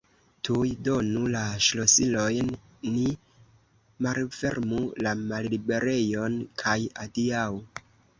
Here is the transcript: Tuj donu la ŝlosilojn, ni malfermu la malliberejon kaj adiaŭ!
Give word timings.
Tuj 0.47 0.69
donu 0.85 1.19
la 1.33 1.41
ŝlosilojn, 1.65 2.47
ni 2.93 3.03
malfermu 4.05 4.79
la 5.09 5.13
malliberejon 5.21 6.39
kaj 6.63 6.75
adiaŭ! 7.05 7.45